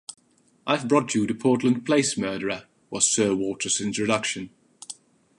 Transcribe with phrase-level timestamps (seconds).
[0.65, 4.49] “I’ve brought you the Portland Place murderer,” was Sir Walter’s introduction.